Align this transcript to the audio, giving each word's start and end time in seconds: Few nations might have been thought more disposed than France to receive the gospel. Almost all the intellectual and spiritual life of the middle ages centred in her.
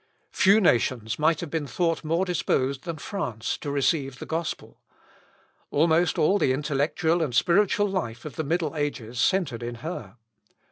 Few 0.31 0.59
nations 0.59 1.19
might 1.19 1.41
have 1.41 1.51
been 1.51 1.67
thought 1.67 2.03
more 2.03 2.25
disposed 2.25 2.85
than 2.85 2.97
France 2.97 3.55
to 3.59 3.69
receive 3.69 4.17
the 4.17 4.25
gospel. 4.25 4.79
Almost 5.69 6.17
all 6.17 6.39
the 6.39 6.53
intellectual 6.53 7.21
and 7.21 7.35
spiritual 7.35 7.87
life 7.87 8.25
of 8.25 8.35
the 8.35 8.43
middle 8.43 8.75
ages 8.75 9.19
centred 9.19 9.61
in 9.61 9.75
her. 9.85 10.17